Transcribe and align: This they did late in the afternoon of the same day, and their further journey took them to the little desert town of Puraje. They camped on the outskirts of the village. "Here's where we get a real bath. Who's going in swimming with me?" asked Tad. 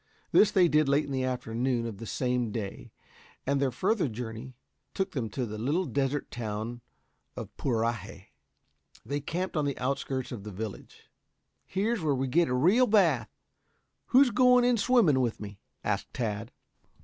This 0.31 0.49
they 0.49 0.67
did 0.67 0.89
late 0.89 1.05
in 1.05 1.11
the 1.11 1.23
afternoon 1.25 1.85
of 1.85 1.99
the 1.99 2.07
same 2.07 2.49
day, 2.51 2.91
and 3.45 3.61
their 3.61 3.69
further 3.69 4.07
journey 4.07 4.55
took 4.95 5.11
them 5.11 5.29
to 5.29 5.45
the 5.45 5.59
little 5.59 5.85
desert 5.85 6.31
town 6.31 6.81
of 7.37 7.55
Puraje. 7.55 8.29
They 9.05 9.21
camped 9.21 9.55
on 9.55 9.65
the 9.65 9.77
outskirts 9.77 10.31
of 10.31 10.43
the 10.43 10.49
village. 10.49 11.03
"Here's 11.67 12.01
where 12.01 12.15
we 12.15 12.27
get 12.27 12.49
a 12.49 12.53
real 12.55 12.87
bath. 12.87 13.29
Who's 14.07 14.31
going 14.31 14.63
in 14.65 14.77
swimming 14.77 15.19
with 15.19 15.39
me?" 15.39 15.59
asked 15.83 16.11
Tad. 16.15 16.51